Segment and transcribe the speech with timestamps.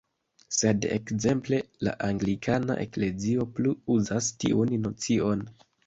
[0.59, 5.51] Sed ekzemple la anglikana eklezio plu uzas tiun nocion.